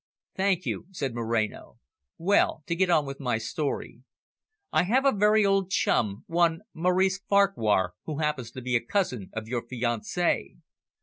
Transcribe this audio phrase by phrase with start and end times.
[0.35, 1.77] "Thank you," said Moreno.
[2.17, 4.01] "Well, to get on with my story.
[4.73, 9.29] I have a very old chum, one Maurice Farquhar who happens to be a cousin
[9.33, 10.55] of your fiancee.